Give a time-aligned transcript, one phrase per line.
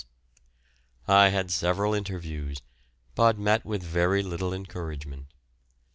[1.07, 2.63] I had several interviews,
[3.13, 5.27] but met with very little encouragement.